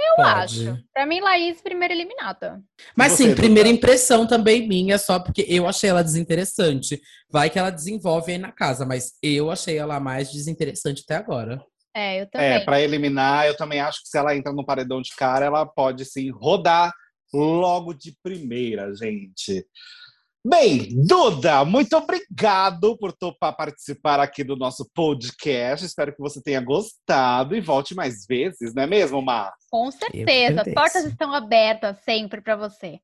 [0.00, 0.68] Eu Pode.
[0.68, 0.84] acho.
[0.92, 2.60] Pra mim, Laís, primeira eliminada.
[2.96, 7.00] Mas sim, primeira impressão também minha, só porque eu achei ela desinteressante.
[7.30, 11.62] Vai que ela desenvolve aí na casa, mas eu achei ela mais desinteressante até agora.
[11.94, 12.48] É, eu também.
[12.48, 15.66] É, pra eliminar, eu também acho que se ela entra no paredão de cara, ela
[15.66, 16.92] pode sim rodar
[17.32, 19.64] logo de primeira, gente.
[20.42, 25.84] Bem, Duda, muito obrigado por topar participar aqui do nosso podcast.
[25.84, 29.52] Espero que você tenha gostado e volte mais vezes, não é mesmo, Mar?
[29.70, 30.64] Com certeza.
[30.74, 32.98] Portas estão abertas sempre para você.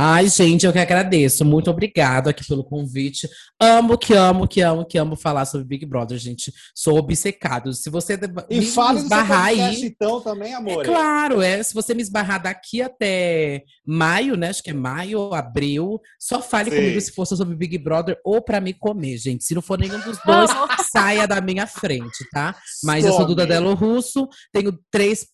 [0.00, 1.44] Ai, gente, eu que agradeço.
[1.44, 3.28] Muito obrigado aqui pelo convite.
[3.60, 6.52] Amo, que amo, que amo, que amo falar sobre Big Brother, gente.
[6.72, 7.72] Sou obcecado.
[7.74, 8.16] Se você
[8.48, 10.82] e me fala esbarrar aí, então também, amor.
[10.82, 11.60] É claro, é.
[11.64, 14.50] Se você me esbarrar daqui até maio, né?
[14.50, 16.76] Acho que é maio, abril, só fale Sim.
[16.76, 19.42] comigo se fosse sobre Big Brother ou para me comer, gente.
[19.42, 20.50] Se não for nenhum dos dois,
[20.92, 22.54] saia da minha frente, tá?
[22.84, 23.12] Mas Some.
[23.12, 25.26] eu sou Duda Delo Russo, tenho três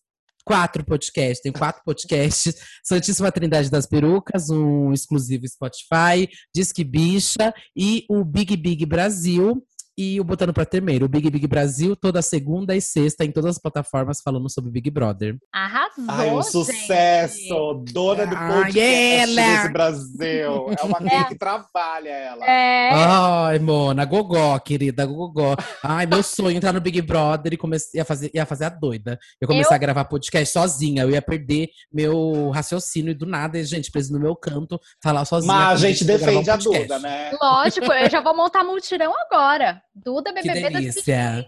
[0.45, 2.55] quatro podcasts, tem quatro podcasts.
[2.83, 9.65] Santíssima Trindade das Perucas, um exclusivo Spotify, Disque Bicha e o Big Big Brasil
[9.97, 13.53] e o Botando pra Tremer, o Big Big Brasil, toda segunda e sexta em todas
[13.53, 15.37] as plataformas falando sobre Big Brother.
[15.53, 17.85] Arrasou, Ai, um sucesso!
[17.93, 19.57] Dona do podcast ela.
[19.57, 20.75] desse Brasil.
[20.79, 22.45] É uma menina que trabalha, ela.
[22.45, 22.91] É.
[22.93, 25.55] Ai, Mona, gogó, querida, gogó.
[25.83, 27.97] Ai, meu sonho entrar no Big Brother e comece...
[27.97, 29.19] ia, fazer, ia fazer a doida.
[29.41, 29.77] Eu comecei eu...
[29.77, 34.19] a gravar podcast sozinha, eu ia perder meu raciocínio e do nada, gente, preso no
[34.19, 35.55] meu canto, falar sozinha.
[35.55, 37.31] Mas a gente defende um a Duda, né?
[37.40, 39.84] Lógico, eu já vou montar multirão agora.
[39.95, 41.47] Duda BBB que delícia.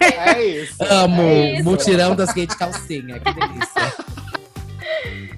[0.00, 0.82] É isso.
[0.82, 1.22] Amo.
[1.22, 1.64] É isso.
[1.64, 3.20] Mutirão das gays de calcinha.
[3.20, 4.16] Que delícia.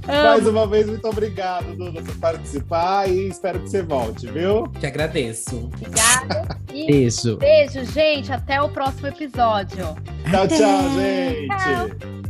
[0.06, 4.66] Mais uma vez, muito obrigado, Duda, por participar e espero que você volte, viu?
[4.80, 5.70] Te agradeço.
[5.74, 6.58] Obrigada.
[6.72, 7.36] E beijo.
[7.36, 8.32] Beijo, gente.
[8.32, 9.94] Até o próximo episódio.
[10.30, 11.48] Tchau, tchau, gente.
[11.48, 12.27] Tchau.